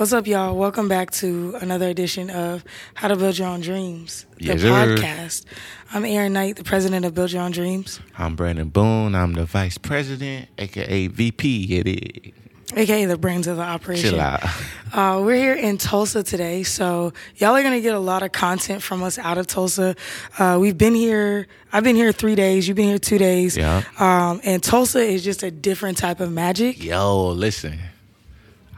[0.00, 0.56] What's up, y'all?
[0.56, 2.64] Welcome back to another edition of
[2.94, 5.44] How to Build Your Own Dreams, the Yes, podcast.
[5.92, 9.14] I'm Erinn Knight, the president of Build Your Own Dreams, I'm Brandon Boone.
[9.14, 11.76] I'm the vice president, aka VP.
[11.76, 12.32] It is.
[12.78, 14.12] aka the brains of the operation.
[14.12, 14.42] Chill out.
[14.92, 18.82] Uh, we're here in Tulsa today, so y'all are gonna get a lot of content
[18.82, 19.94] from us out of Tulsa.
[20.36, 21.46] Uh, we've been here.
[21.72, 22.66] I've been here three days.
[22.66, 23.56] You've been here two days.
[23.56, 23.84] Yeah.
[23.98, 26.82] Um, and Tulsa is just a different type of magic.
[26.82, 27.78] Yo, listen.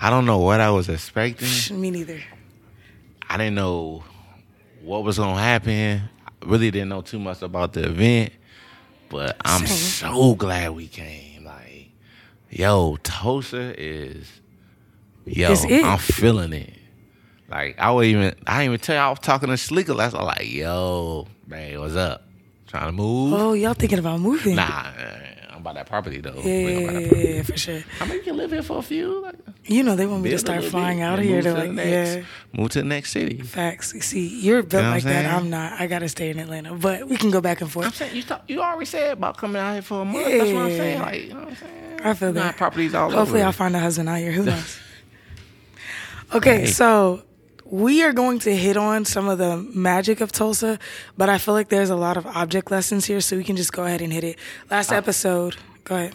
[0.02, 1.80] I don't know what I was expecting.
[1.80, 2.20] Me neither.
[3.30, 4.02] I didn't know
[4.82, 6.02] what was gonna happen.
[6.26, 8.32] I really didn't know too much about the event,
[9.08, 10.10] but I'm Same.
[10.12, 11.44] so glad we came.
[11.44, 11.92] Like,
[12.50, 14.26] yo, Tulsa is,
[15.24, 15.54] yo.
[15.84, 16.74] I'm feeling it.
[17.48, 20.16] Like, I would even, I didn't even tell you I was talking to Sleeker last.
[20.16, 22.24] I'm like, yo, man, what's up?
[22.66, 23.34] Trying to move?
[23.34, 24.56] Oh, y'all thinking about moving?
[24.56, 24.90] Nah,
[25.62, 26.34] I'm about that property though.
[26.42, 27.82] Yeah, yeah, don't yeah, buy yeah, for sure.
[28.00, 29.22] I mean, you can live here for a few.
[29.22, 31.70] Like, You know they want me to start flying bit, out here to the like,
[31.70, 32.24] next- yeah.
[32.52, 33.38] Move to the next city.
[33.42, 33.92] Facts.
[34.04, 35.34] See, you're built You know like I'm that.
[35.34, 35.80] I'm not.
[35.80, 37.94] I gotta stay in Atlanta, but we can go back and I'm forth.
[37.94, 40.26] saying you talk, you already said about coming out here for a month.
[40.26, 41.00] That's what I'm saying.
[41.00, 42.00] Like, you know what I'm saying?
[42.02, 42.56] I feel got that.
[42.56, 43.46] Properties all Hopefully, over.
[43.46, 44.32] I'll find a husband out here.
[44.32, 44.78] Who knows?
[46.34, 47.22] Okay, so
[47.72, 50.78] we are going to hit on some of the magic of Tulsa,
[51.16, 53.72] but I feel like there's a lot of object lessons here, so we can just
[53.72, 54.38] go ahead and hit it.
[54.70, 56.14] Last Uh, episode, go ahead.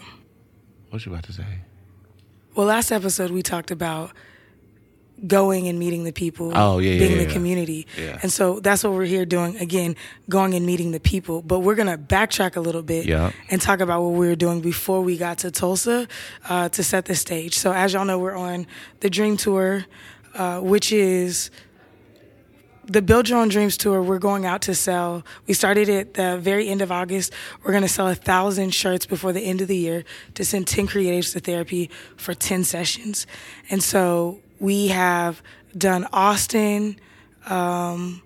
[0.90, 1.42] What you about to say?
[2.54, 4.12] Well, last episode we talked about
[5.26, 7.34] going and meeting the people, Oh, yeah, yeah, being in yeah, the yeah.
[7.34, 8.18] community, Yeah.
[8.22, 9.96] and so that's what we're here doing again,
[10.28, 11.42] going and meeting the people.
[11.42, 13.32] But we're gonna backtrack a little bit Yeah.
[13.50, 16.06] and talk about what we were doing before we got to Tulsa
[16.48, 17.54] uh, to set the stage.
[17.58, 18.68] So as y'all know, we're on
[19.00, 19.86] the Dream Tour,
[20.38, 21.50] uh, which is
[22.84, 25.22] the Build Your Own Dreams tour, we're going out to sell.
[25.46, 27.34] We started at the very end of August.
[27.62, 30.66] We're going to sell a thousand shirts before the end of the year to send
[30.66, 33.26] 10 creatives to therapy for 10 sessions.
[33.68, 35.42] And so we have
[35.76, 36.98] done Austin,
[37.46, 38.22] um,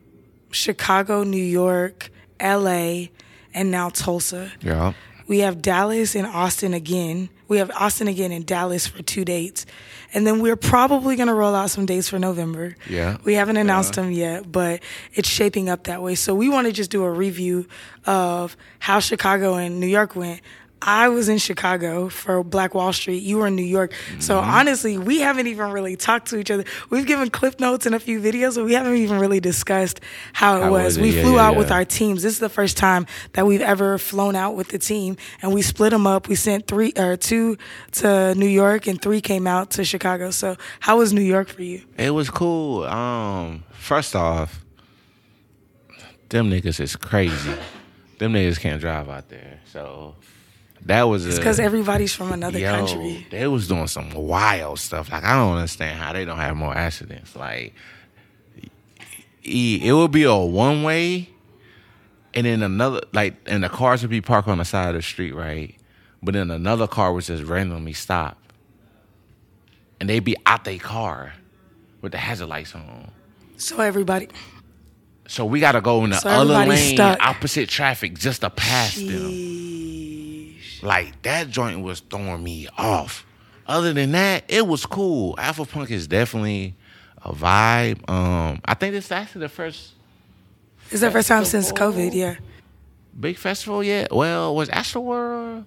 [0.53, 3.07] Chicago, New York, LA,
[3.53, 4.53] and now Tulsa.
[4.61, 4.93] Yeah.
[5.27, 7.31] We have Dallas and Austin again.
[7.53, 9.67] We have Austin again and Dallas for two dates.
[10.15, 12.77] And then we're probably going to roll out some dates for November.
[12.89, 13.19] Yeah.
[13.25, 14.81] We haven't announced them yet, but
[15.13, 16.15] it's shaping up that way.
[16.15, 17.67] So we want to just do a review
[18.07, 20.41] of how Chicago and New York went.
[20.85, 23.23] I was in Chicago for Black Wall Street.
[23.23, 23.93] You were in New York.
[24.19, 24.51] So Mm-hmm.
[24.51, 26.65] honestly, we haven't even really talked to each other.
[26.91, 30.01] We've given clip notes and a few videos, but we haven't even really discussed
[30.33, 30.85] how it How was.
[30.85, 31.03] was it?
[31.03, 32.23] We Yeah, flew yeah, out with our teams.
[32.23, 35.63] This is the first time that we've ever flown out with the team, and we
[35.63, 36.29] split them up.
[36.29, 37.57] We sent three or two
[37.93, 40.31] to New York, and three came out to Chicago.
[40.31, 41.83] So, how was New York for you?
[41.97, 42.85] It was cool.
[42.85, 44.65] Um, first off,
[46.29, 47.55] them niggas is crazy.
[48.19, 49.61] them niggas can't drive out there.
[49.73, 50.15] So
[50.87, 53.27] that was It's because everybody's from another Yo, country.
[53.31, 55.11] They was doing some wild stuff.
[55.13, 57.37] Like I don't understand how they don't have more accidents.
[57.37, 57.75] Like
[59.45, 61.29] it would be a one way,
[62.35, 65.03] and then another like, and the cars would be parked on the side of the
[65.03, 65.77] street, right?
[66.23, 68.39] But then another car would just randomly stop,
[70.01, 71.35] and they'd be out their car
[72.01, 73.11] with the hazard lights on.
[73.57, 74.29] So everybody,
[75.29, 77.19] So we got to go in the So other lane, stuck.
[77.21, 79.31] opposite traffic, just to pass them.
[80.83, 83.25] Like that joint was throwing me off.
[83.67, 85.37] Other than that, it was cool.
[85.37, 86.75] Afropunk is definitely
[87.25, 88.09] a vibe.
[88.11, 89.93] Um, I think this is actually the first
[90.91, 92.13] It's the first time since COVID.
[92.13, 92.37] Yeah.
[93.19, 94.13] big festival yet.
[94.13, 95.65] Well, was Astroworld?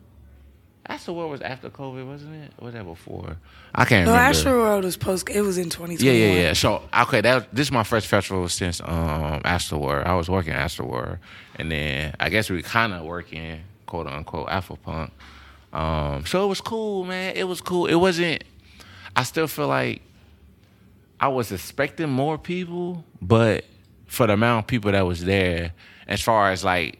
[0.89, 2.51] Astroworld was after COVID, wasn't it?
[2.59, 3.37] Or was that before?
[3.73, 4.29] I can't No, remember.
[4.29, 5.27] Astro World was post.
[5.29, 6.05] It was in 2021.
[6.05, 6.53] Yeah, yeah, yeah.
[6.53, 10.05] So okay, that this is my first festival since um Astroworld.
[10.05, 11.17] I was working Astroworld,
[11.55, 15.11] and then I guess we kind of working quote unquote Afropunk.
[15.73, 17.35] Um, so it was cool, man.
[17.35, 17.85] It was cool.
[17.87, 18.43] It wasn't.
[19.15, 20.01] I still feel like
[21.19, 23.65] I was expecting more people, but
[24.05, 25.73] for the amount of people that was there,
[26.07, 26.99] as far as like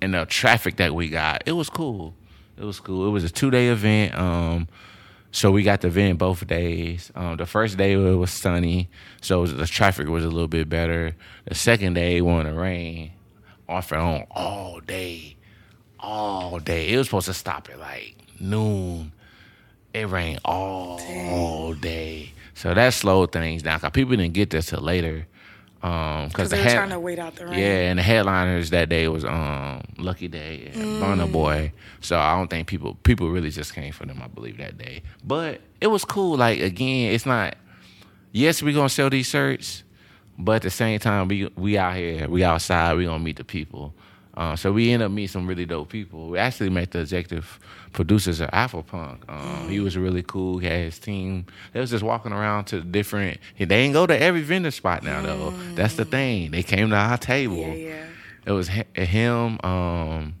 [0.00, 2.14] and the traffic that we got, it was cool.
[2.56, 3.06] It was cool.
[3.06, 4.14] It was a two day event.
[4.14, 4.68] Um,
[5.30, 7.12] so we got the event both days.
[7.14, 8.88] Um, the first day it was sunny,
[9.20, 11.14] so the traffic was a little bit better.
[11.46, 13.12] The second day it wanted to rain
[13.68, 15.36] off and on all day,
[16.00, 16.88] all day.
[16.92, 19.12] It was supposed to stop at like noon.
[19.94, 21.00] It rained all
[21.30, 23.80] all day, so that slowed things down.
[23.80, 25.26] Cause people didn't get this till later.
[25.82, 27.58] Um, Because the they were head- trying to wait out the rain.
[27.58, 31.72] yeah, and the headliners that day was um Lucky Daye and Burna Boy.
[32.00, 35.02] So I don't think people people really just came for them, I believe, that day.
[35.24, 36.36] But it was cool.
[36.36, 37.56] Like again, it's not
[38.32, 39.84] yes, we're gonna sell these shirts,
[40.36, 43.44] but at the same time we we out here, we outside, we gonna meet the
[43.44, 43.94] people.
[44.38, 46.28] Uh, so we ended up meeting some really dope people.
[46.28, 47.58] We actually met the executive
[47.92, 49.28] producers of Afropunk.
[49.28, 49.68] Um, Mm.
[49.70, 50.58] He was really cool.
[50.58, 51.44] He had his team.
[51.72, 53.38] They was just walking around to different.
[53.58, 55.50] They ain't go to every vendor spot now though.
[55.74, 56.52] That's the thing.
[56.52, 57.56] They came to our table.
[57.56, 57.82] Mm.
[57.82, 58.04] Yeah, yeah.
[58.46, 59.58] It was hi- him.
[59.64, 60.34] Um,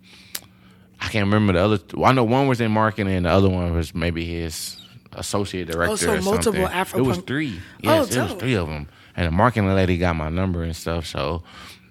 [1.00, 1.78] I can't remember the other.
[1.94, 4.80] Well, I know one was in marketing, and the other one was maybe his
[5.12, 5.92] associate director.
[5.92, 7.58] Oh, so or multiple It was three.
[7.84, 10.76] Oh, Yes, it was three of them, and the marketing lady got my number and
[10.76, 11.04] stuff.
[11.06, 11.42] So.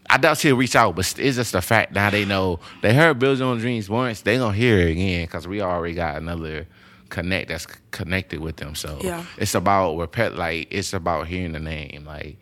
[0.10, 3.20] I doubt she'll reach out, but it's just the fact now they know they heard
[3.20, 6.68] Bills on Dreams once, they gonna hear it again because we already got another
[7.10, 8.76] connect that's connected with them.
[8.76, 9.24] So Yeah.
[9.38, 12.04] it's about repet like it's about hearing the name.
[12.06, 12.38] Like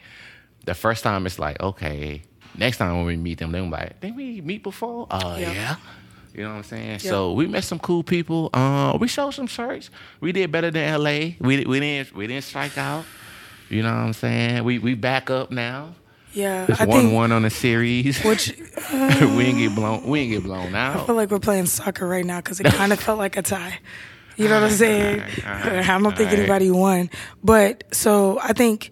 [0.65, 2.21] the first time it's like, okay,
[2.57, 5.07] next time when we meet them, they're like, didn't we meet before?
[5.09, 5.51] Uh Yeah.
[5.53, 5.75] yeah.
[6.35, 6.99] You know what I'm saying?
[6.99, 8.49] So we met some cool people.
[8.53, 9.89] Uh, we showed some shirts.
[10.19, 11.35] We did better than LA.
[11.39, 13.05] We we didn't we didn't strike out.
[13.69, 14.63] You know what I'm saying?
[14.65, 15.95] We we back up now.
[16.35, 18.21] Yeah, It's I one think one on a series.
[18.23, 18.49] which
[18.93, 18.97] we
[19.45, 20.03] didn't get blown.
[20.03, 20.97] We didn't get blown out.
[20.97, 23.41] I feel like we're playing soccer right now because it kind of felt like a
[23.41, 23.79] tie.
[24.35, 25.21] You know what I'm saying?
[25.45, 26.39] I don't think Alright.
[26.39, 27.09] anybody won,
[27.41, 28.91] but so I think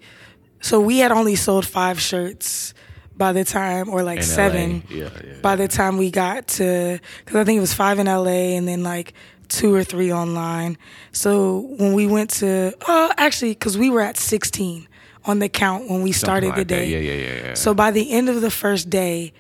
[0.62, 0.80] so.
[0.80, 2.74] We had only sold five shirts
[3.18, 4.84] by the time, or like In seven.
[4.90, 5.34] Yeah, yeah.
[5.42, 8.66] By the time we got to, because I think it was five in LA and
[8.66, 9.14] then like
[9.50, 10.78] two or three online.
[11.12, 14.88] So when we went to, oh, actually, because we were at 16
[15.26, 16.88] on the count when we started Something the day.
[16.88, 17.54] Yeah, yeah, yeah, yeah.
[17.54, 19.34] So by the end of the first day,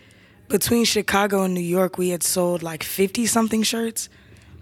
[0.47, 4.09] between Chicago and New York, we had sold like 50 something shirts.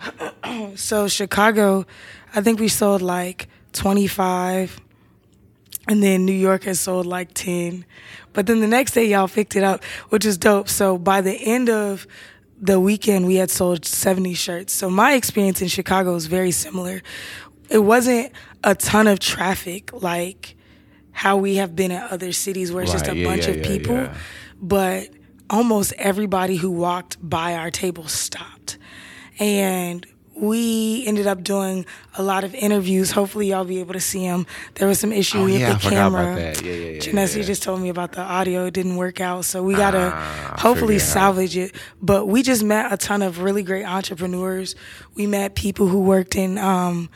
[0.76, 1.86] so Chicago,
[2.34, 4.80] I think we sold like 25.
[5.88, 7.86] And then New York has sold like 10.
[8.34, 10.70] But then the next day, y'all picked it up, which is dope.
[10.70, 12.08] So by the end of
[12.62, 14.74] the weekend, we had sold 70 shirts.
[14.74, 17.02] So my experience in Chicago was very similar.
[17.70, 18.32] It wasn't
[18.64, 20.56] a ton of traffic like
[21.12, 23.64] how we have been at other cities where it's just a yeah, bunch yeah, of
[23.64, 23.96] people.
[23.96, 24.16] yeah.
[24.62, 25.10] But
[25.50, 28.78] almost everybody who walked by our table stopped.
[29.40, 30.06] And
[30.36, 31.86] we ended up doing
[32.18, 33.12] a lot of interviews.
[33.12, 34.46] Hopefully, y'all be able to see them.
[34.76, 36.36] There was some issue Oh, with yeah, I the about camera.
[36.36, 36.62] that.
[36.64, 38.66] Yeah, yeah, yeah, Janessa just told me about the audio.
[38.66, 39.46] It didn't work out.
[39.46, 41.14] So we got to Ah, hopefully figure it out.
[41.14, 41.76] salvage it.
[42.02, 44.76] But we just met a ton of really great entrepreneurs.
[45.16, 47.10] We met people who worked in um,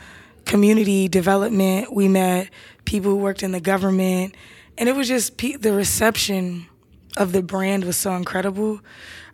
[0.44, 1.92] community development.
[1.92, 2.50] We met
[2.86, 4.34] people who worked in the government.
[4.78, 6.66] And it was just pe- the reception
[7.16, 8.80] of the brand was so incredible.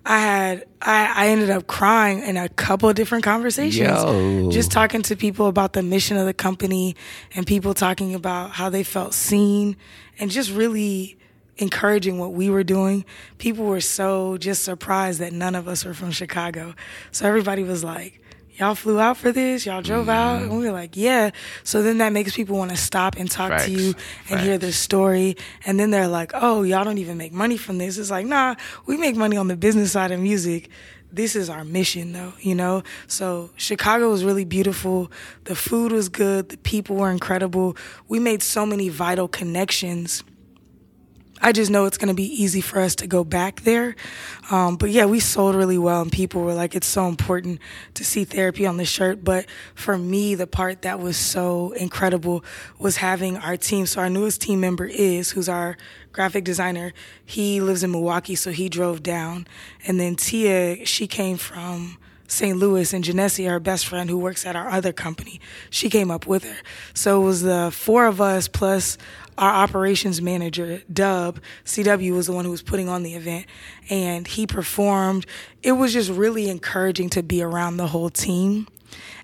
[0.04, 4.02] I had I, I ended up crying in a couple of different conversations.
[4.02, 4.50] Yo.
[4.50, 6.96] Just talking to people about the mission of the company
[7.34, 9.76] and people talking about how they felt seen
[10.18, 11.16] and just really
[11.58, 13.04] encouraging what we were doing.
[13.38, 16.74] People were so just surprised that none of us were from Chicago.
[17.12, 18.20] So everybody was like,
[18.58, 19.64] Y'all flew out for this?
[19.64, 20.40] Y'all drove out?
[20.40, 20.50] Mm-hmm.
[20.50, 21.30] And we were like, Yeah.
[21.64, 23.64] So then that makes people want to stop and talk Facts.
[23.66, 23.94] to you
[24.28, 24.66] and hear Facts.
[24.66, 25.36] the story.
[25.64, 27.98] And then they're like, Oh, y'all don't even make money from this.
[27.98, 28.54] It's like, nah,
[28.86, 30.70] we make money on the business side of music
[31.12, 32.82] this is our mission though, you know?
[33.06, 35.12] So Chicago was really beautiful.
[35.44, 36.48] The food was good.
[36.48, 37.76] The people were incredible.
[38.08, 40.24] We made so many vital connections.
[41.44, 43.96] I just know it's going to be easy for us to go back there.
[44.50, 47.60] Um, but yeah, we sold really well, and people were like, it's so important
[47.94, 49.24] to see therapy on the shirt.
[49.24, 52.44] But for me, the part that was so incredible
[52.78, 53.86] was having our team.
[53.86, 55.76] So, our newest team member is, who's our
[56.12, 56.92] graphic designer,
[57.24, 59.48] he lives in Milwaukee, so he drove down.
[59.84, 61.98] And then Tia, she came from
[62.32, 62.56] St.
[62.56, 65.38] Louis, and Janessia, her best friend who works at our other company,
[65.68, 66.56] she came up with her.
[66.94, 68.96] So it was the four of us plus
[69.36, 73.46] our operations manager, Dub, CW was the one who was putting on the event,
[73.90, 75.26] and he performed.
[75.62, 78.66] It was just really encouraging to be around the whole team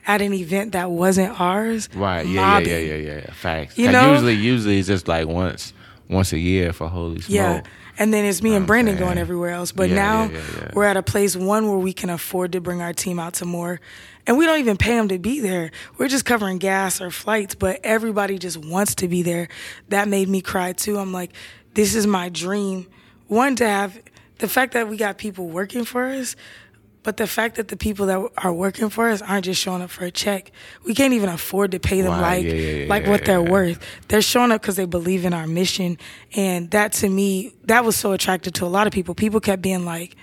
[0.06, 1.88] at an event that wasn't ours.
[1.94, 2.26] Right.
[2.26, 2.42] Yeah.
[2.42, 2.68] mobbing.
[2.68, 2.78] Yeah.
[2.78, 2.94] Yeah.
[2.94, 3.14] Yeah.
[3.16, 3.32] Yeah.
[3.32, 3.78] Facts.
[3.78, 4.12] You know?
[4.12, 5.72] usually, usually it's just like once,
[6.10, 7.34] once a year for Holy Smoke.
[7.34, 7.62] Yeah.
[7.98, 9.72] And then it's me and Brandon going everywhere else.
[9.72, 10.70] But Yeah, now yeah, yeah, yeah.
[10.72, 13.44] we're at a place, one, where we can afford to bring our team out to
[13.44, 13.80] more.
[14.26, 15.70] And we don't even pay them to be there.
[15.96, 19.48] We're just covering gas or flights, but everybody just wants to be there.
[19.88, 20.98] That made me cry too.
[20.98, 21.32] I'm like,
[21.74, 22.86] this is my dream.
[23.26, 24.00] One, to have
[24.38, 26.36] the fact that we got people working for us,
[27.02, 29.90] but the fact that the people that are working for us aren't just showing up
[29.90, 30.52] for a check.
[30.84, 33.42] We can't even afford to pay them Right, like yeah, yeah, like yeah, what they're
[33.42, 33.78] worth.
[34.08, 35.98] They're showing up because they believe in our mission,
[36.34, 39.14] and that to me, that was so attractive to a lot of people.
[39.14, 40.16] People kept being like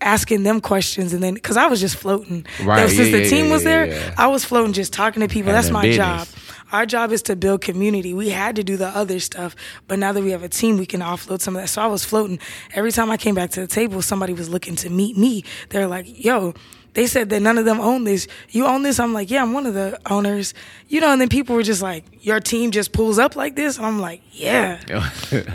[0.00, 2.46] asking them questions, and then because I was just floating.
[2.62, 4.14] Right, Since the team was there.
[4.18, 5.52] I was floating, just talking to people.
[5.52, 6.06] That's my business.
[6.06, 6.28] job.
[6.72, 8.12] Our job is to build community.
[8.14, 9.54] We had to do the other stuff,
[9.88, 11.68] but now that we have a team, we can offload some of that.
[11.68, 12.38] So I was floating.
[12.74, 15.44] Every time I came back to the table, somebody was looking to meet me.
[15.68, 16.54] They're like, yo,
[16.94, 18.26] they said that none of them own this.
[18.50, 18.98] You own this?
[18.98, 20.54] I'm like, yeah, I'm one of the owners.
[20.88, 23.76] You know, and then people were just like, your team just pulls up like this?
[23.76, 24.80] And I'm like, yeah.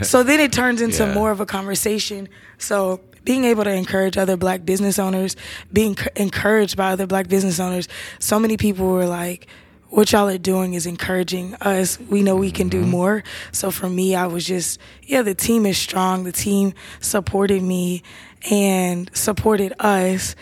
[0.02, 1.14] so then it turns into Yeah.
[1.14, 2.28] more of a conversation.
[2.58, 5.36] So being able to encourage other black business owners,
[5.72, 7.88] being c- encouraged by other black business owners.
[8.18, 9.46] So many people were like,
[9.92, 12.00] what y'all are doing is encouraging us.
[12.00, 13.22] We know we can do more.
[13.52, 16.24] So for me, I was just, yeah, the team is strong.
[16.24, 18.02] The team supported me
[18.50, 20.34] and supported us.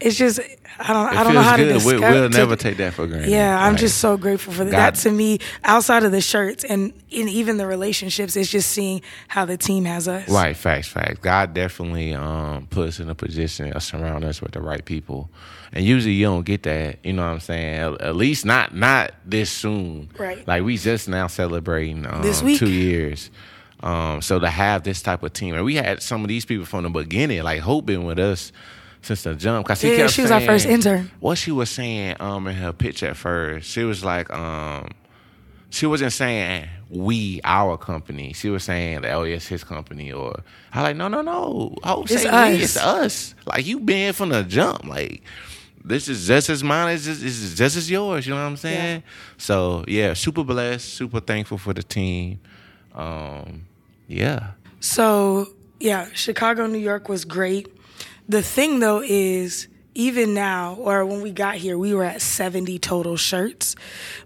[0.00, 0.40] It's just,
[0.78, 1.72] I don't, It I don't know how to good.
[1.74, 2.00] describe.
[2.00, 3.30] We, will never take that for granted.
[3.30, 4.70] yeah, I'm just so grateful for that.
[4.70, 8.70] God- That to me, outside of the shirts and in even the relationships, it's just
[8.70, 10.28] seeing how the team has us.
[10.28, 11.20] Right, facts, facts.
[11.20, 15.30] God definitely um, puts us in a position to surround us with the right people,
[15.74, 16.98] and usually you don't get that.
[17.04, 17.74] You know what I'm saying?
[17.74, 20.08] At, at least not not this soon.
[20.16, 20.46] Right.
[20.46, 22.58] Like we just now celebrating um, This week.
[22.58, 23.30] two years.
[23.82, 26.64] Um, so to have this type of team, and we had some of these people
[26.64, 28.50] from the beginning, like Hope been with us
[29.02, 29.66] since the jump.
[29.66, 31.10] Cause he Yeah, she was our first intern.
[31.20, 34.88] What she was saying um, in her pitch at first, she was like, um,
[35.68, 38.32] she wasn't saying we our company.
[38.32, 40.36] She was saying that oh it's his company or
[40.72, 41.74] I like no no no.
[41.82, 42.54] Hope It's us.
[42.62, 43.34] it's us.
[43.44, 44.84] Like you been from the jump.
[44.84, 45.22] Like
[45.84, 48.26] this is just as mine as is just as yours.
[48.26, 49.02] You know what I'm saying?
[49.02, 49.10] Yeah.
[49.36, 52.40] So yeah, super blessed, super thankful for the team.
[52.94, 53.66] Um,
[54.08, 54.52] yeah.
[54.80, 55.48] So
[55.80, 57.68] yeah, Chicago, New York was great.
[58.28, 62.78] The thing though is even now, or when we got here, we were at 70
[62.80, 63.76] total shirts.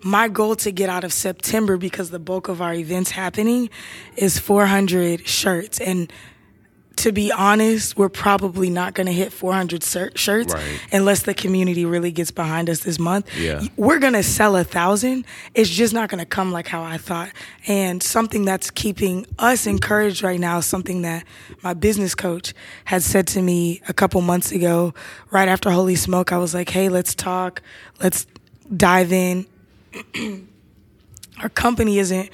[0.02, 3.68] My goal to get out of September, because the bulk of our events happening,
[4.16, 5.78] is 400 shirts.
[5.78, 6.10] And
[6.98, 10.80] to be honest, we're probably not going to hit 400 cer- shirts Right.
[10.92, 13.28] unless the community really gets behind us this month.
[13.38, 13.62] Yeah.
[13.76, 15.24] We're going to sell a thousand.
[15.54, 17.30] It's just not going to come like how I thought.
[17.66, 21.24] And something that's keeping us encouraged right now, is something that
[21.62, 22.52] my business coach
[22.84, 24.92] had said to me a couple months ago,
[25.30, 26.32] right after Holy Smoke.
[26.32, 27.62] I was like, hey, let's talk.
[28.02, 28.26] Let's
[28.76, 29.46] dive in.
[31.40, 32.30] Our company isn't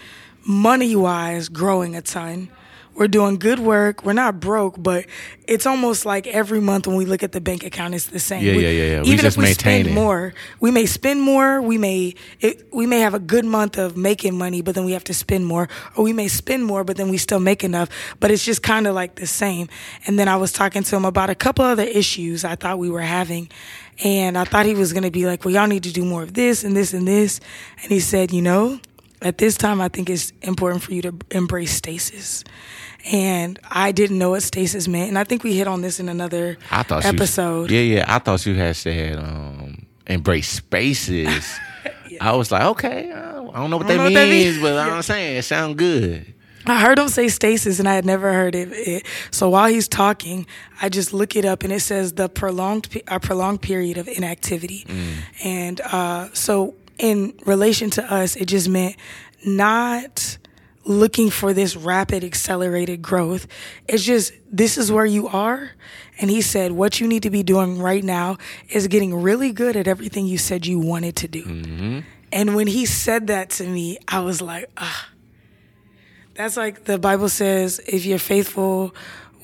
[0.47, 2.49] money wise growing a ton.
[2.95, 4.05] We're doing good work.
[4.05, 5.07] We're not broke, but
[5.49, 8.45] it's almost like every month when we look at the bank account, it's the same.
[8.45, 9.03] Yeah, We- yeah, yeah, yeah.
[9.03, 9.95] We Even just if we maintain spend it.
[9.95, 11.61] more, we may spend more.
[11.61, 14.93] We may it, we may have a good month of making money, but then we
[14.93, 17.89] have to spend more, or we may spend more, but then we still make enough.
[18.21, 19.69] But it's just kind of like the same.
[20.07, 22.91] And then I was talking to him about a couple other issues I thought we
[22.91, 23.49] were having,
[24.05, 26.23] and I thought he was going to be like, "Well, y'all need to do more
[26.23, 27.41] of this and this and this,"
[27.83, 28.79] and he said, "You know."
[29.25, 32.45] At this time, I think it's important for you to embrace stasis.
[33.11, 35.09] And I didn't know what stasis meant.
[35.09, 37.71] And I think we hit on this in another I thought you- episode.
[37.71, 38.05] yeah, yeah.
[38.07, 41.59] I thought you had said um, embrace spaces.
[42.21, 44.57] I was like, okay, I don't know what, I don't that, know what that means,
[44.57, 44.63] means.
[44.63, 46.33] but I'm saying it sounds good.
[46.67, 49.05] I heard him say stasis and I had never heard of it.
[49.31, 50.47] So while he's talking,
[50.81, 54.87] I just look it up and it says the prolonged a prolonged period of inactivity.
[55.45, 58.97] And uh, so in relation to us, it just meant
[59.45, 60.39] not
[60.85, 63.47] looking for this rapid accelerated growth.
[63.89, 65.71] It's just this is where you are.
[66.21, 68.37] And he said what you need to be doing right now
[68.69, 71.43] is getting really good at everything you said you wanted to do.
[72.33, 75.09] And when he said that to me, I was like, ah.
[76.35, 78.95] That's like the Bible says if you're faithful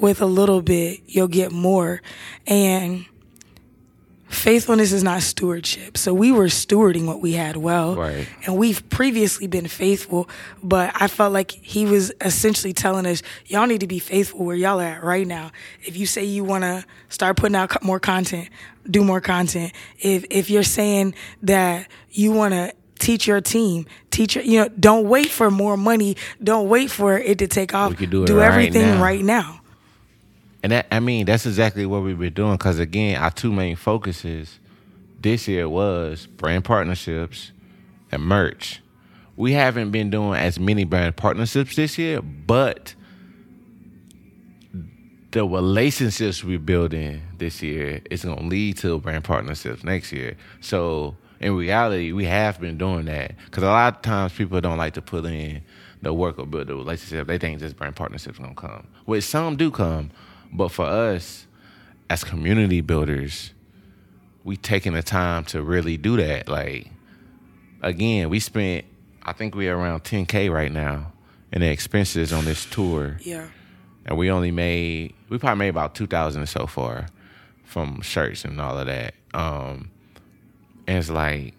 [0.00, 2.02] with a little bit, you'll get more.
[2.46, 3.06] And
[4.30, 5.98] faithfulness is not stewardship.
[5.98, 7.96] So we were stewarding what we had well.
[7.96, 8.28] Right.
[8.46, 10.28] And we've previously been faithful,
[10.62, 14.56] but I felt like he was essentially telling us, y'all need to be faithful where
[14.56, 15.50] y'all are at right now.
[15.82, 18.48] If you say you want to start putting out more content,
[18.88, 19.72] do more content.
[19.98, 24.68] If if you're saying that you want to teach your team, teach your, you know,
[24.68, 27.96] don't wait for more money, don't wait for it to take off.
[27.96, 29.02] Do it right everything now.
[29.02, 29.59] right now.
[30.62, 32.52] And that, I mean, that's exactly what we've been doing.
[32.52, 34.58] Because again, our two main focuses
[35.20, 37.52] this year was brand partnerships
[38.12, 38.80] and merch.
[39.36, 42.94] We haven't been doing as many brand partnerships this year, but
[45.30, 50.36] the relationships we're building this year is going to lead to brand partnerships next year.
[50.60, 54.78] So in reality, we have been doing that because a lot of times people don't
[54.78, 55.62] like to put in
[56.02, 57.26] the work or build the relationship.
[57.26, 60.10] They think just brand partnerships going to come, which some do come,
[60.52, 61.46] but for us
[62.08, 63.52] as community builders,
[64.44, 66.48] we taking the time to really do that.
[66.48, 66.90] Like
[67.82, 68.84] again, we spent
[69.22, 71.12] I think we're around 10k right now
[71.52, 73.48] in the expenses on this tour Yeah.
[74.06, 77.06] and we only made we probably made about two thousand so far
[77.64, 79.14] from shirts and all of that.
[79.34, 79.90] Um,
[80.86, 81.54] and it's like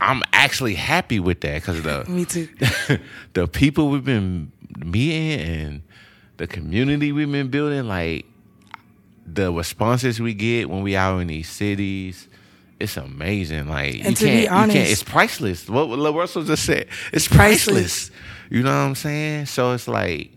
[0.00, 2.48] I'm actually happy with that because the Me too.
[3.34, 5.82] the people we've been meeting and
[6.40, 8.24] the community we've been building, like
[9.26, 12.28] the responses we get when we out in these cities.
[12.80, 13.68] It's amazing.
[13.68, 14.90] Like you to can't, be you can't.
[14.90, 15.68] It's priceless.
[15.68, 16.88] What what Russell just said.
[17.12, 18.08] It's priceless.
[18.08, 18.10] priceless.
[18.48, 19.46] You know what I'm saying?
[19.46, 20.30] So it's like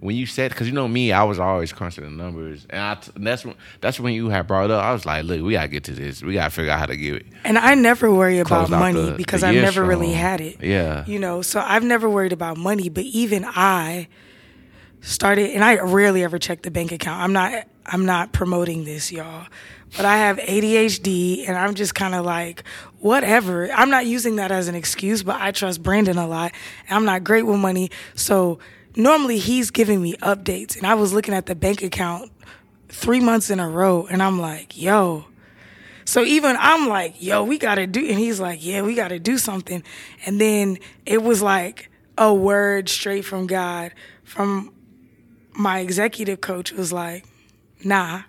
[0.00, 2.98] when you said, because you know me, I was always crunching the numbers, and, I,
[3.14, 4.84] and that's when that's when you had brought up.
[4.84, 6.22] I was like, look, we gotta get to this.
[6.22, 7.26] We gotta figure out how to get it.
[7.44, 10.62] And I never worry about money the- because the I've never really had it.
[10.62, 11.06] Yeah.
[11.06, 14.08] You know, so I've never worried about money, but even I
[15.00, 17.22] started and I rarely ever check the bank account.
[17.22, 19.46] I'm not I'm not promoting this, y'all.
[19.96, 22.64] But I have ADHD and I'm just kind of like
[22.98, 23.70] whatever.
[23.70, 26.52] I'm not using that as an excuse, but I trust Brandon a lot.
[26.90, 27.90] I'm not great with money.
[28.14, 28.58] So
[28.96, 32.32] normally he's giving me updates and I was looking at the bank account
[32.88, 35.26] 3 months in a row and I'm like, "Yo,
[36.06, 39.38] so even I'm like, yo, we gotta do, and he's like, yeah, we gotta do
[39.38, 39.82] something.
[40.24, 44.72] And then it was like a word straight from God, from
[45.56, 47.24] my executive coach was like,
[47.84, 48.22] nah.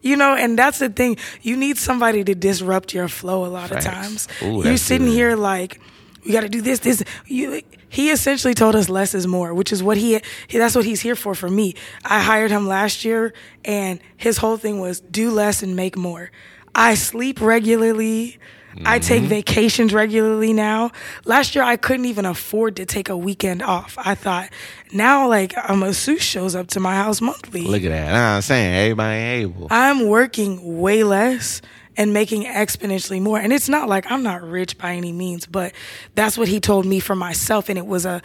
[0.00, 1.16] You know, and that's the thing.
[1.40, 3.86] You need somebody to disrupt your flow a lot Facts.
[3.86, 4.28] of times.
[4.42, 5.14] Ooh, You're sitting good.
[5.14, 5.80] here like,
[6.26, 7.02] we got to do this, this.
[7.26, 10.84] You, he essentially told us less is more, which is what he, he, that's what
[10.84, 11.74] he's here for for me.
[12.04, 13.32] I hired him last year,
[13.64, 16.30] and his whole thing was do less and make more.
[16.74, 18.38] I sleep regularly.
[18.84, 19.28] I take Mm-hmm.
[19.28, 20.90] vacations regularly now.
[21.24, 23.96] Last year, I couldn't even afford to take a weekend off.
[23.98, 24.48] I thought
[24.92, 27.62] now, like, a masseuse shows up to my house monthly.
[27.62, 28.12] Look at that.
[28.12, 29.68] Nah, I'm saying everybody able.
[29.70, 31.62] I'm working way less
[31.96, 33.38] and making exponentially more.
[33.38, 35.72] And it's not like I'm not rich by any means, but
[36.14, 37.68] that's what he told me for myself.
[37.68, 38.20] And it was a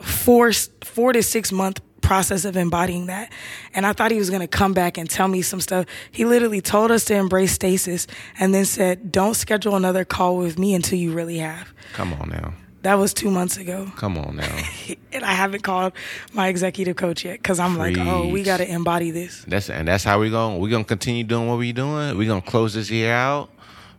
[0.00, 0.52] four,
[0.84, 3.32] four to six month process of embodying that.
[3.74, 5.86] And I thought he was going to come back and tell me some stuff.
[6.10, 8.06] He literally told us to embrace stasis
[8.38, 11.72] and then said, don't schedule another call with me until you really have.
[11.94, 12.54] Come on now.
[12.82, 13.90] That was two months ago.
[13.96, 14.58] Come on now.
[15.10, 15.94] And I haven't called
[16.34, 19.42] my executive coach yet because I'm like, oh, we got to embody this.
[19.48, 20.60] That's and that's how we're going.
[20.60, 22.16] We're gonna continue doing what we're doing.
[22.18, 23.48] We're gonna close this year out.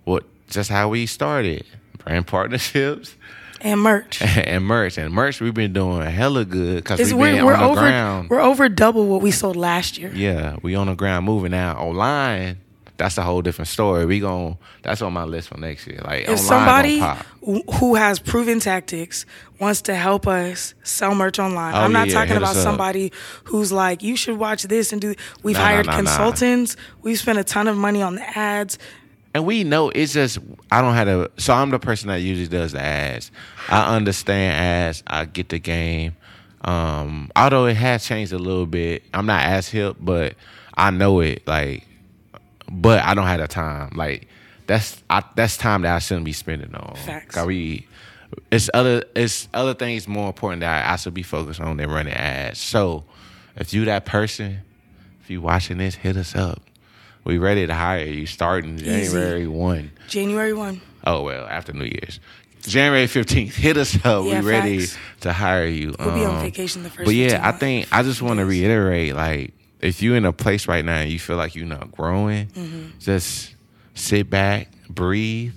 [0.03, 1.65] What just how we started.
[1.97, 3.15] Brand partnerships
[3.61, 4.21] And merch.
[4.23, 5.41] and merch and merch.
[5.41, 8.29] We've been doing hella good because we've we're been we're on the over ground.
[8.29, 10.11] we're over double what we sold last year.
[10.13, 11.77] Yeah, we on the ground moving now.
[11.77, 12.57] Online,
[12.97, 14.05] that's a whole different story.
[14.05, 15.99] We gon' that's on my list for next year.
[16.03, 17.25] Like If online somebody gonna pop.
[17.67, 19.25] wh- who has proven tactics
[19.59, 23.11] wants to help us sell merch online, Oh, I'm not yeah, talking about somebody
[23.45, 25.15] who's like, you should watch this and do.
[25.43, 25.97] We've nah, hired nah, nah.
[25.97, 26.75] consultants.
[27.01, 28.77] We've spent a ton of money on the ads.
[29.39, 30.37] And we know it's just
[30.69, 31.31] I don't have to.
[31.41, 33.31] So I'm the person that usually does the ads.
[33.69, 35.01] I understand ads.
[35.07, 36.17] I get the game.
[36.61, 40.35] Um, although it has changed a little bit, I'm not as hip, but
[40.75, 41.47] I know it.
[41.47, 41.87] Like,
[42.69, 43.93] but I don't have the time.
[43.95, 44.27] Like
[44.67, 46.97] that's I, that's time that I shouldn't be spending on.
[46.97, 47.35] Facts.
[47.35, 47.87] 'Cause we,
[48.51, 52.13] it's other it's other things more important that I should be focused on than running
[52.13, 52.59] ads.
[52.59, 53.05] So
[53.55, 54.59] if you that person,
[55.23, 56.61] if you watching this, hit us up.
[57.29, 59.91] We ready to hire you starting January one.
[60.07, 60.81] January one.
[61.05, 62.19] Oh well, after New Year's.
[62.63, 63.55] January fifteenth.
[63.55, 64.25] Hit us up.
[64.25, 64.97] Yeah, we ready facts.
[65.21, 65.93] to hire you.
[65.99, 68.39] We'll be on Um, vacation the first But yeah, 15 I think I just want
[68.39, 71.67] to reiterate, like, if you're in a place right now and you feel like you're
[71.67, 72.97] not growing, Mm-hmm.
[72.99, 73.53] just
[73.93, 75.53] sit back, breathe,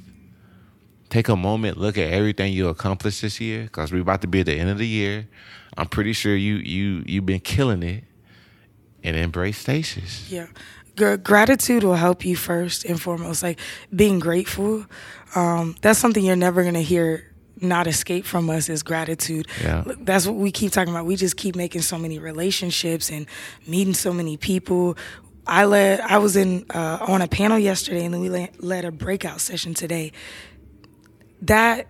[1.09, 4.41] take a moment, look at everything you accomplished this year, because we're about to be
[4.41, 5.27] at the end of the year.
[5.77, 8.05] I'm pretty sure you you you've been killing it,
[9.03, 10.31] and embrace stasis.
[10.31, 10.47] Yeah.
[10.97, 13.43] Gr- gratitude will help you first and foremost.
[13.43, 13.59] Like
[13.95, 14.87] being grateful,
[15.35, 19.47] um, that's something you're never going to hear not escape from us is gratitude.
[19.63, 19.85] Yeah.
[20.01, 21.07] That's what we keep talking about.
[21.07, 23.27] We just keep making so many relationships and
[23.67, 24.97] meeting so many people.
[25.47, 28.29] I led, I was in, uh, on a panel yesterday and then we
[28.59, 30.13] led a breakout session today.
[31.43, 31.87] That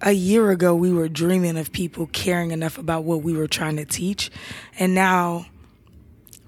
[0.00, 3.76] a year ago we were dreaming of people caring enough about what we were trying
[3.76, 4.30] to teach
[4.78, 5.46] and now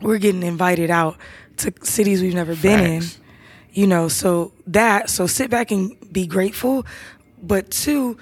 [0.01, 1.17] we're getting invited out
[1.59, 3.03] to cities we've never been in.
[3.73, 6.87] You know so that so sit back and be grateful.
[7.43, 8.17] But two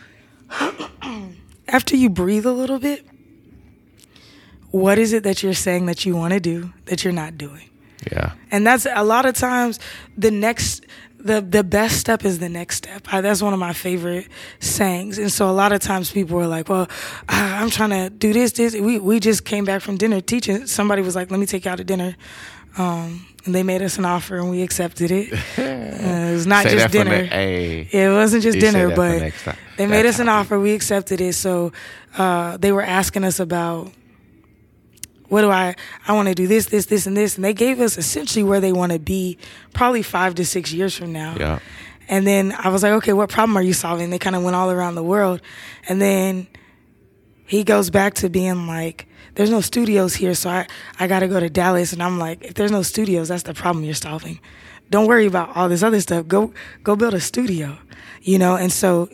[1.69, 3.07] after you breathe a little bit
[4.75, 7.71] what is it that you're saying that you want to do that you're not doing?
[8.11, 8.33] Yeah.
[8.51, 9.79] and that's a lot of times
[10.19, 10.85] the next
[11.25, 13.07] the the best step is the next step.
[13.11, 14.29] I, that's one of my favorite
[14.61, 15.19] sayings.
[15.19, 16.87] And so a lot of times people are like, "Well,
[17.29, 20.67] ah, I'm trying to do this this." We we just came back from dinner teaching.
[20.67, 22.17] Somebody was like, "Let me take you out to dinner."
[22.77, 25.33] Um, and they made us an offer and we accepted it.
[26.05, 27.23] Uh, it was not just dinner.
[27.23, 27.89] ne- hey.
[27.91, 29.33] It wasn't just dinner, but
[29.77, 30.59] they made That's us an offer.
[30.59, 31.35] We accepted it.
[31.35, 31.73] So
[32.19, 33.93] uh, they were asking us about
[35.35, 35.75] what do I
[36.07, 38.61] I want to do this, this, this, and this, and they gave us essentially where
[38.61, 39.37] they want to be,
[39.73, 41.35] probably five to six years from now.
[41.37, 41.59] Yeah.
[42.09, 44.11] And then I was like, okay, what problem are you solving?
[44.11, 45.43] They kind of went all around the world,
[45.89, 46.47] and then
[47.47, 50.69] he goes back to being like, there's no studios here, so I
[51.01, 53.55] I got to go to Dallas, and I'm like, if there's no studios, that's the
[53.55, 54.39] problem you're solving.
[54.91, 56.29] Don't worry about all this other stuff.
[56.29, 57.77] Go go build a studio,
[58.23, 58.55] you know.
[58.55, 59.09] And so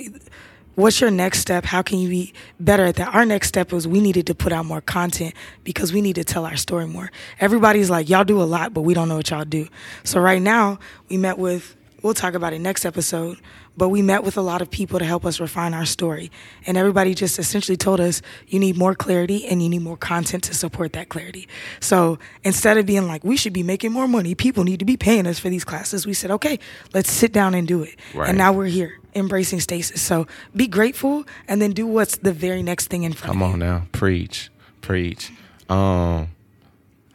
[0.80, 1.64] what's your next step?
[1.64, 3.14] How can you be better at that?
[3.14, 6.24] Our next step was we needed to put out more content because we need to
[6.24, 7.10] tell our story more.
[7.38, 9.68] Everybody's like, y'all do a lot, but we don't know what y'all do.
[10.04, 13.38] So right now, we met with, we'll talk about it next episode,
[13.76, 16.30] but we met with a lot of people to help us refine our story.
[16.66, 20.44] And everybody just essentially told us you need more clarity and you need more content
[20.44, 21.48] to support that clarity.
[21.80, 24.96] So instead of being like, we should be making more money, people need to be
[24.96, 26.59] paying us for these classes, we said, okay,
[26.92, 27.96] let's sit down and do it.
[28.14, 28.28] Right.
[28.28, 30.00] And now we're here embracing stasis.
[30.00, 33.48] So be grateful and then do what's the very next thing in front Come of
[33.48, 33.52] you.
[33.54, 35.33] Come on now, preach, preach.
[35.68, 36.28] Um,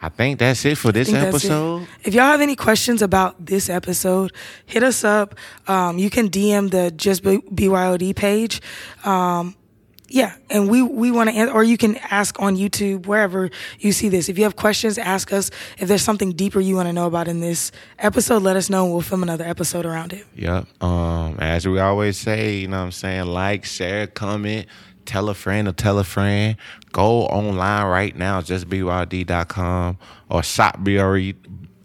[0.06, 1.48] I think that's it for this think that's it.
[1.48, 1.88] episode.
[2.04, 4.32] If y'all have any questions about this episode,
[4.68, 5.34] hit us up.
[5.68, 8.62] Um, you can DM the Just B- BYOD page.
[9.04, 9.56] Um,
[10.08, 14.08] yeah, and we we want to, or you can ask on YouTube wherever you see
[14.08, 14.30] this.
[14.30, 15.50] If you have questions, ask us.
[15.80, 18.84] If there's something deeper you want to know about in this episode, let us know,
[18.84, 20.28] and we'll film another episode around it.
[20.36, 20.84] Yep.
[20.84, 23.26] Um, as we always say, you know what I'm saying?
[23.26, 24.68] Like, share, comment,
[25.06, 26.58] tell a friend or tell a friend.
[26.92, 29.98] Go online right now, just BYOD.com
[30.30, 31.34] or shop BRE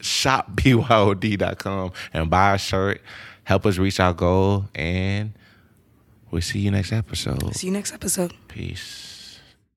[0.01, 3.03] shopbyd.com and buy a shirt.
[3.45, 5.33] Help us reach our goal and
[6.31, 7.55] we'll see you next episode.
[7.55, 8.33] See you next episode.
[8.49, 9.10] Peace.